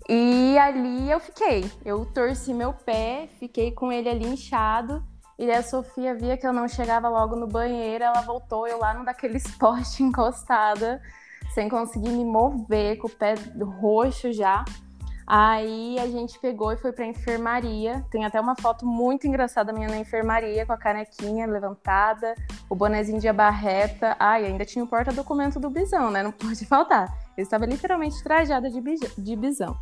E 0.07 0.57
ali 0.57 1.09
eu 1.09 1.19
fiquei. 1.19 1.69
Eu 1.83 2.05
torci 2.05 2.53
meu 2.53 2.73
pé, 2.73 3.27
fiquei 3.39 3.71
com 3.71 3.91
ele 3.91 4.09
ali 4.09 4.27
inchado. 4.27 5.03
E 5.39 5.49
a 5.49 5.63
Sofia 5.63 6.13
via 6.13 6.37
que 6.37 6.45
eu 6.45 6.53
não 6.53 6.67
chegava 6.67 7.09
logo 7.09 7.35
no 7.35 7.47
banheiro, 7.47 8.03
ela 8.03 8.21
voltou, 8.21 8.67
eu 8.67 8.77
lá 8.77 8.93
no 8.93 9.03
daquele 9.03 9.37
esporte 9.37 10.03
encostada, 10.03 11.01
sem 11.55 11.67
conseguir 11.67 12.09
me 12.09 12.23
mover, 12.23 12.97
com 12.97 13.07
o 13.07 13.09
pé 13.09 13.33
roxo 13.81 14.31
já. 14.31 14.63
Aí 15.25 15.98
a 16.00 16.08
gente 16.08 16.38
pegou 16.39 16.72
e 16.72 16.77
foi 16.77 16.92
pra 16.92 17.06
enfermaria. 17.06 18.03
Tem 18.12 18.25
até 18.25 18.39
uma 18.39 18.56
foto 18.56 18.86
muito 18.86 19.25
engraçada 19.25 19.72
minha 19.72 19.88
na 19.88 19.98
enfermaria, 19.98 20.65
com 20.65 20.74
a 20.74 20.77
canequinha 20.77 21.48
levantada, 21.48 22.36
o 22.70 22.75
bonezinho 22.75 23.20
de 23.20 23.27
abarreta. 23.27 24.15
Ai, 24.20 24.46
ainda 24.46 24.65
tinha 24.65 24.84
o 24.84 24.88
porta-documento 24.88 25.60
do 25.60 25.70
bisão, 25.70 26.12
né? 26.12 26.22
Não 26.22 26.32
pode 26.34 26.65
faltar. 26.65 27.08
Eu 27.38 27.44
estava 27.44 27.65
literalmente 27.65 28.22
trajada 28.24 28.70
de, 28.70 28.82
de 29.18 29.36
bisão. 29.36 29.77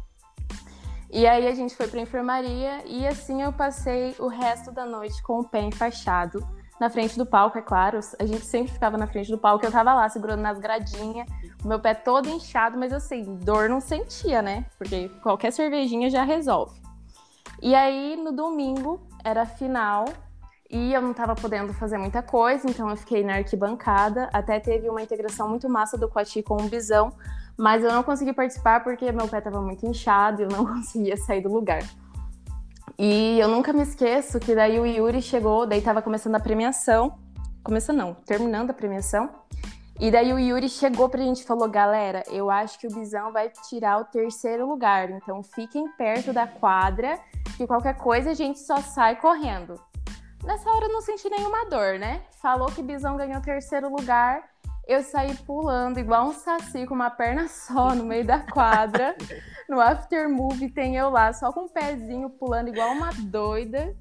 E 1.12 1.28
aí 1.28 1.46
a 1.46 1.54
gente 1.54 1.76
foi 1.76 1.88
pra 1.88 2.00
enfermaria 2.00 2.84
e 2.86 3.06
assim 3.06 3.42
eu 3.42 3.52
passei 3.52 4.16
o 4.18 4.28
resto 4.28 4.72
da 4.72 4.86
noite 4.86 5.22
com 5.24 5.40
o 5.40 5.44
pé 5.44 5.60
enfaixado 5.60 6.42
na 6.80 6.90
frente 6.90 7.16
do 7.16 7.28
palco, 7.28 7.60
é 7.60 7.62
claro. 7.62 8.00
A 8.18 8.26
gente 8.26 8.44
sempre 8.44 8.72
ficava 8.74 8.98
na 8.98 9.06
frente 9.06 9.30
do 9.30 9.38
palco, 9.38 9.64
eu 9.64 9.72
tava 9.72 9.94
lá 9.94 10.10
segurando 10.10 10.42
nas 10.42 10.58
gradinhas, 10.58 11.28
meu 11.64 11.80
pé 11.80 11.94
todo 11.94 12.30
inchado, 12.30 12.78
mas 12.78 12.92
assim, 12.92 13.36
dor 13.38 13.70
não 13.70 13.80
sentia, 13.80 14.42
né? 14.42 14.66
Porque 14.78 15.10
qualquer 15.22 15.52
cervejinha 15.52 16.10
já 16.10 16.24
resolve. 16.24 16.80
E 17.62 17.76
aí 17.76 18.16
no 18.16 18.32
domingo 18.32 19.00
era 19.24 19.46
final 19.46 20.06
e 20.70 20.94
eu 20.94 21.02
não 21.02 21.14
tava 21.14 21.36
podendo 21.36 21.74
fazer 21.74 21.98
muita 21.98 22.24
coisa, 22.24 22.68
então 22.70 22.90
eu 22.90 22.96
fiquei 22.96 23.24
na 23.24 23.36
arquibancada. 23.36 24.30
Até 24.32 24.60
teve 24.60 24.90
uma 24.90 25.02
integração 25.02 25.50
muito 25.50 25.70
massa 25.70 25.98
do 25.98 26.08
Coati 26.08 26.42
com 26.42 26.56
o 26.56 26.70
Bisão, 26.70 27.12
mas 27.58 27.84
eu 27.84 27.92
não 27.92 28.04
consegui 28.04 28.34
participar 28.34 28.84
porque 28.84 29.12
meu 29.12 29.28
pé 29.28 29.40
estava 29.40 29.62
muito 29.62 29.86
inchado 29.86 30.42
e 30.42 30.46
eu 30.46 30.50
não 30.50 30.66
conseguia 30.74 31.18
sair 31.18 31.42
do 31.42 31.52
lugar. 31.52 31.84
E 32.98 33.40
eu 33.40 33.48
nunca 33.48 33.74
me 33.74 33.82
esqueço 33.82 34.40
que 34.40 34.56
daí 34.56 34.80
o 34.80 34.86
Yuri 34.86 35.22
chegou, 35.22 35.68
daí 35.68 35.82
tava 35.82 36.02
começando 36.02 36.36
a 36.36 36.40
premiação. 36.40 37.18
Começando 37.64 37.98
não, 37.98 38.14
terminando 38.14 38.72
a 38.72 38.74
premiação. 38.74 39.41
E 40.00 40.10
daí 40.10 40.34
o 40.34 40.40
Yuri 40.40 40.68
chegou 40.68 41.10
pra 41.10 41.22
gente 41.22 41.42
e 41.42 41.46
falou: 41.46 41.70
galera, 41.70 42.24
eu 42.28 42.50
acho 42.50 42.80
que 42.80 42.88
o 42.88 42.94
Bisão 42.94 43.32
vai 43.32 43.50
tirar 43.70 44.00
o 44.00 44.06
terceiro 44.06 44.68
lugar. 44.68 45.10
Então 45.10 45.44
fiquem 45.44 45.88
perto 45.94 46.34
da 46.34 46.48
quadra, 46.48 47.20
que 47.58 47.68
qualquer 47.68 47.98
coisa 47.98 48.32
a 48.32 48.34
gente 48.34 48.60
só 48.60 48.78
sai 48.78 49.16
correndo. 49.16 49.80
Nessa 50.44 50.70
hora 50.72 50.86
eu 50.86 50.94
não 50.94 51.02
senti 51.02 51.30
nenhuma 51.30 51.66
dor, 51.66 52.00
né? 52.00 52.24
Falou 52.42 52.68
que 52.68 52.82
Bisão 52.82 53.16
ganhou 53.16 53.40
o 53.40 53.44
terceiro 53.44 53.90
lugar 53.90 54.52
eu 54.88 55.02
saí 55.04 55.36
pulando 55.46 56.00
igual 56.00 56.28
um 56.28 56.34
saci 56.34 56.86
com 56.86 56.94
uma 56.94 57.10
perna 57.10 57.48
só 57.48 57.96
no 57.96 58.04
meio 58.04 58.26
da 58.26 58.40
quadra. 58.40 59.16
no 59.70 59.80
after 59.80 60.30
movie 60.30 60.70
tem 60.70 60.98
eu 60.98 61.10
lá 61.10 61.32
só 61.32 61.52
com 61.52 61.62
o 61.62 61.66
um 61.66 61.70
pezinho 61.70 62.30
pulando 62.30 62.70
igual 62.70 62.92
uma 62.92 63.10
doida. 63.14 63.96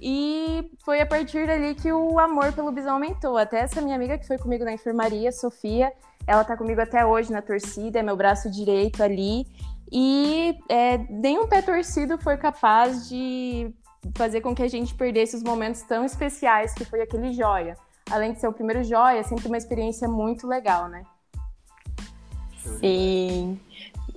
E 0.00 0.70
foi 0.84 1.00
a 1.00 1.06
partir 1.06 1.46
dali 1.46 1.74
que 1.74 1.92
o 1.92 2.18
amor 2.18 2.52
pelo 2.52 2.72
bisão 2.72 2.94
aumentou. 2.94 3.36
Até 3.36 3.60
essa 3.60 3.80
minha 3.80 3.96
amiga 3.96 4.18
que 4.18 4.26
foi 4.26 4.38
comigo 4.38 4.64
na 4.64 4.72
enfermaria, 4.72 5.30
Sofia, 5.30 5.92
ela 6.26 6.42
tá 6.44 6.56
comigo 6.56 6.80
até 6.80 7.04
hoje 7.04 7.30
na 7.30 7.42
torcida, 7.42 7.98
é 7.98 8.02
meu 8.02 8.16
braço 8.16 8.50
direito 8.50 9.02
ali. 9.02 9.46
E 9.92 10.56
é, 10.68 10.98
nenhum 11.10 11.46
pé 11.46 11.60
torcido 11.60 12.18
foi 12.18 12.36
capaz 12.36 13.08
de 13.08 13.74
fazer 14.16 14.40
com 14.40 14.54
que 14.54 14.62
a 14.62 14.68
gente 14.68 14.94
perdesse 14.94 15.36
os 15.36 15.42
momentos 15.42 15.82
tão 15.82 16.04
especiais 16.04 16.72
que 16.72 16.84
foi 16.84 17.02
aquele 17.02 17.32
joia 17.32 17.76
além 18.10 18.32
de 18.32 18.40
ser 18.40 18.48
o 18.48 18.52
primeiro 18.52 18.82
joia, 18.82 19.18
é 19.18 19.22
sempre 19.22 19.46
uma 19.46 19.56
experiência 19.56 20.08
muito 20.08 20.46
legal, 20.46 20.88
né? 20.88 21.04
Sim. 22.78 23.58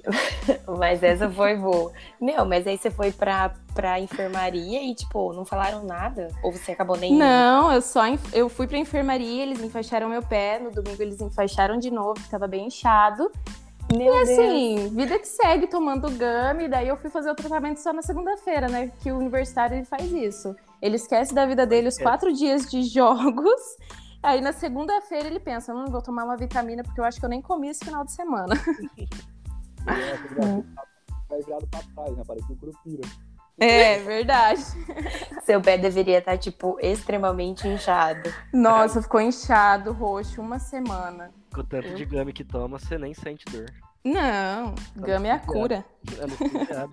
mas 0.78 1.02
essa 1.04 1.30
foi 1.30 1.56
boa. 1.56 1.92
Não, 2.20 2.46
mas 2.46 2.66
aí 2.68 2.78
você 2.78 2.90
foi 2.90 3.12
pra, 3.12 3.54
pra 3.74 4.00
enfermaria 4.00 4.82
e, 4.82 4.94
tipo, 4.94 5.34
não 5.34 5.46
falaram 5.46 5.84
nada? 5.84 6.30
Ou 6.44 6.52
você 6.52 6.72
acabou 6.72 6.98
nem. 6.98 7.16
Não, 7.16 7.72
eu 7.72 7.82
só 7.82 8.04
eu 8.32 8.50
fui 8.50 8.68
pra 8.68 8.78
enfermaria, 8.78 9.44
eles 9.44 9.62
enfaixaram 9.62 10.10
meu 10.10 10.22
pé. 10.22 10.60
No 10.60 10.72
domingo 10.72 11.02
eles 11.02 11.22
enfaixaram 11.22 11.78
de 11.78 11.92
novo, 11.92 12.22
que 12.22 12.30
tava 12.30 12.48
bem 12.48 12.68
inchado. 12.68 13.32
Meu 13.96 14.16
e 14.16 14.22
assim, 14.22 14.76
Deus. 14.76 14.92
vida 14.92 15.20
que 15.20 15.28
segue 15.28 15.68
tomando 15.68 16.10
gama, 16.10 16.64
e 16.64 16.68
daí 16.68 16.88
eu 16.88 16.98
fui 16.98 17.10
fazer 17.10 17.30
o 17.30 17.36
tratamento 17.36 17.78
só 17.78 17.94
na 17.94 18.02
segunda-feira, 18.02 18.68
né? 18.68 18.92
Que 19.02 19.12
o 19.12 19.18
universitário 19.18 19.76
ele 19.76 19.86
faz 19.86 20.12
isso. 20.12 20.56
Ele 20.82 20.96
esquece 20.96 21.34
da 21.34 21.46
vida 21.46 21.66
dele 21.66 21.88
os 21.88 21.98
quatro 21.98 22.34
dias 22.34 22.70
de 22.70 22.82
jogos. 22.90 23.62
Aí 24.22 24.40
na 24.40 24.54
segunda-feira 24.54 25.28
ele 25.28 25.40
pensa, 25.40 25.74
não 25.74 25.88
vou 25.88 26.02
tomar 26.02 26.24
uma 26.24 26.38
vitamina 26.38 26.82
porque 26.82 27.00
eu 27.00 27.04
acho 27.04 27.20
que 27.20 27.26
eu 27.26 27.30
nem 27.30 27.42
comi 27.42 27.70
esse 27.70 27.84
final 27.84 28.06
de 28.06 28.14
semana. 28.14 28.56
Vai 29.86 31.42
virado 31.42 31.68
pra 31.68 31.80
trás, 31.96 32.18
né? 32.18 32.24
Parece 32.26 32.52
um 32.52 32.56
curupira. 32.56 33.02
É, 33.60 34.00
verdade. 34.00 34.62
Seu 35.46 35.62
pé 35.62 35.78
deveria 35.78 36.20
estar, 36.20 36.38
tipo, 36.38 36.78
extremamente 36.82 37.68
inchado. 37.68 38.34
Nossa, 38.52 39.02
ficou 39.02 39.22
inchado, 39.22 39.92
roxo, 39.92 40.42
uma 40.42 40.60
semana. 40.60 41.32
Com 41.54 41.62
o 41.62 41.64
tanto 41.64 41.88
eu... 41.88 41.96
de 41.96 42.06
gama 42.06 42.32
que 42.32 42.44
toma, 42.44 42.80
você 42.80 42.98
nem 42.98 43.14
sente 43.14 43.46
dor. 43.46 43.72
Não, 44.04 44.74
tá 44.74 44.84
gama 44.98 45.28
é 45.28 45.32
a 45.32 45.40
cura. 45.40 45.86
Tá 46.68 46.88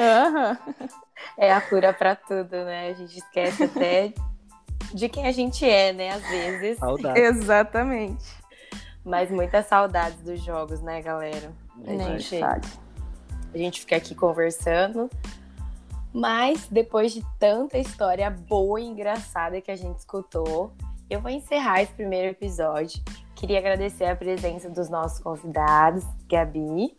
uhum. 0.00 0.94
É 1.36 1.52
a 1.52 1.60
cura 1.60 1.92
para 1.92 2.16
tudo, 2.16 2.50
né? 2.50 2.88
A 2.88 2.94
gente 2.94 3.18
esquece 3.18 3.64
até 3.64 4.12
de 4.92 5.08
quem 5.08 5.26
a 5.26 5.32
gente 5.32 5.64
é, 5.68 5.92
né? 5.92 6.10
Às 6.10 6.22
vezes. 6.22 6.78
Saudades. 6.78 7.22
Exatamente. 7.22 8.24
Mas 9.04 9.30
muitas 9.30 9.66
saudades 9.66 10.20
dos 10.22 10.42
jogos, 10.42 10.80
né, 10.80 11.02
galera? 11.02 11.52
A 11.86 11.92
Nem 11.92 12.18
gente, 12.18 12.42
a 12.42 13.58
gente 13.58 13.80
fica 13.80 13.96
aqui 13.96 14.14
conversando. 14.14 15.10
Mas 16.12 16.66
depois 16.68 17.12
de 17.12 17.22
tanta 17.38 17.76
história 17.76 18.30
boa 18.30 18.80
e 18.80 18.84
engraçada 18.84 19.60
que 19.60 19.70
a 19.70 19.76
gente 19.76 19.98
escutou, 19.98 20.72
eu 21.10 21.20
vou 21.20 21.30
encerrar 21.30 21.82
esse 21.82 21.92
primeiro 21.92 22.28
episódio. 22.28 23.02
Queria 23.34 23.58
agradecer 23.58 24.04
a 24.04 24.16
presença 24.16 24.70
dos 24.70 24.88
nossos 24.88 25.18
convidados, 25.18 26.04
Gabi, 26.28 26.94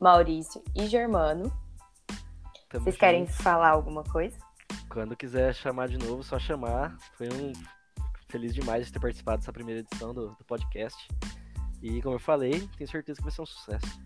Maurício 0.00 0.62
e 0.74 0.86
Germano. 0.86 1.52
Tamo 2.68 2.84
Vocês 2.84 2.96
querem 2.96 3.26
falar 3.26 3.68
alguma 3.68 4.02
coisa? 4.02 4.36
Quando 4.88 5.14
quiser 5.14 5.54
chamar 5.54 5.88
de 5.88 5.98
novo, 5.98 6.22
só 6.22 6.38
chamar. 6.38 6.96
Foi 7.16 7.28
um 7.28 7.52
feliz 8.28 8.54
demais 8.54 8.86
de 8.86 8.92
ter 8.92 8.98
participado 8.98 9.38
dessa 9.38 9.52
primeira 9.52 9.80
edição 9.80 10.12
do, 10.12 10.30
do 10.30 10.44
podcast. 10.44 11.06
E 11.84 12.00
como 12.00 12.14
eu 12.14 12.18
falei, 12.18 12.66
tenho 12.78 12.88
certeza 12.88 13.18
que 13.18 13.24
vai 13.24 13.30
ser 13.30 13.42
um 13.42 13.46
sucesso. 13.46 14.00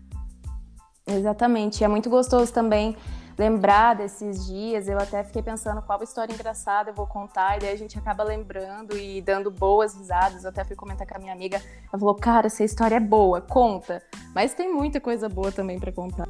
Exatamente. 1.07 1.81
É 1.81 1.87
muito 1.87 2.09
gostoso 2.09 2.51
também 2.51 2.93
lembrar 3.37 3.95
desses 3.95 4.45
dias. 4.45 4.89
Eu 4.89 4.99
até 4.99 5.23
fiquei 5.23 5.41
pensando 5.41 5.81
qual 5.81 6.03
história 6.03 6.33
engraçada 6.33 6.89
eu 6.89 6.93
vou 6.93 7.07
contar, 7.07 7.55
e 7.55 7.61
daí 7.61 7.71
a 7.71 7.77
gente 7.77 7.97
acaba 7.97 8.21
lembrando 8.21 8.97
e 8.97 9.21
dando 9.21 9.49
boas 9.49 9.95
risadas. 9.95 10.43
Eu 10.43 10.49
até 10.49 10.65
fui 10.65 10.75
comentar 10.75 11.07
com 11.07 11.15
a 11.15 11.19
minha 11.19 11.31
amiga. 11.31 11.55
Ela 11.55 11.97
falou: 11.97 12.15
Cara, 12.15 12.47
essa 12.47 12.65
história 12.65 12.97
é 12.97 12.99
boa, 12.99 13.39
conta. 13.39 14.03
Mas 14.35 14.53
tem 14.53 14.69
muita 14.69 14.99
coisa 14.99 15.29
boa 15.29 15.49
também 15.49 15.79
para 15.79 15.93
contar. 15.93 16.27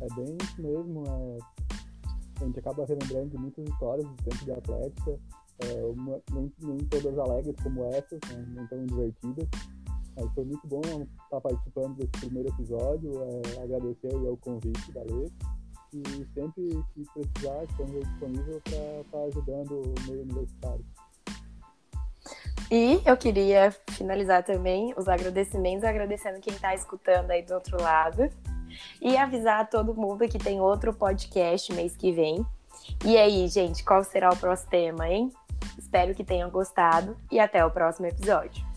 É 0.00 0.14
bem 0.14 0.38
isso 0.40 0.62
mesmo. 0.62 1.04
É... 1.06 1.38
A 2.40 2.46
gente 2.46 2.60
acaba 2.60 2.86
relembrando 2.86 3.28
de 3.28 3.36
muitas 3.36 3.68
histórias 3.68 4.06
do 4.06 4.14
tempo 4.22 4.44
de 4.44 4.52
Atlética, 4.52 5.18
é, 5.58 5.84
uma, 5.84 6.20
nem, 6.32 6.52
nem, 6.60 6.78
todas 6.78 7.18
alegres 7.18 7.56
como 7.62 7.84
essas, 7.86 8.20
né, 8.30 8.44
nem 8.54 8.66
tão 8.68 8.86
divertidas. 8.86 9.48
Mas 10.18 10.32
foi 10.34 10.44
muito 10.44 10.66
bom 10.66 10.80
estar 11.24 11.40
participando 11.40 11.94
desse 11.96 12.10
primeiro 12.26 12.48
episódio. 12.48 13.12
É, 13.22 13.62
agradecer 13.62 14.14
ao 14.14 14.36
convite 14.38 14.92
da 14.92 15.02
Lê. 15.02 15.30
E 15.94 16.02
sempre 16.34 16.84
que 16.94 17.04
precisar, 17.14 17.64
estamos 17.64 18.06
disponíveis 18.06 18.62
para 18.64 19.00
estar 19.00 19.18
ajudando 19.28 19.80
o 19.80 20.10
meio 20.10 20.22
universitário. 20.22 20.84
E 22.70 23.00
eu 23.06 23.16
queria 23.16 23.74
finalizar 23.90 24.44
também 24.44 24.92
os 24.98 25.08
agradecimentos, 25.08 25.84
agradecendo 25.84 26.40
quem 26.40 26.52
está 26.52 26.74
escutando 26.74 27.30
aí 27.30 27.42
do 27.42 27.54
outro 27.54 27.80
lado. 27.80 28.28
E 29.00 29.16
avisar 29.16 29.70
todo 29.70 29.94
mundo 29.94 30.28
que 30.28 30.38
tem 30.38 30.60
outro 30.60 30.92
podcast 30.92 31.72
mês 31.72 31.96
que 31.96 32.12
vem. 32.12 32.44
E 33.04 33.16
aí, 33.16 33.48
gente, 33.48 33.82
qual 33.84 34.04
será 34.04 34.30
o 34.30 34.36
próximo 34.36 34.70
tema, 34.70 35.08
hein? 35.08 35.32
Espero 35.78 36.14
que 36.14 36.24
tenham 36.24 36.50
gostado 36.50 37.16
e 37.30 37.40
até 37.40 37.64
o 37.64 37.70
próximo 37.70 38.06
episódio. 38.06 38.67